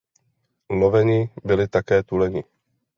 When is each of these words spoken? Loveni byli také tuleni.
Loveni 0.69 1.29
byli 1.43 1.67
také 1.67 2.03
tuleni. 2.03 2.43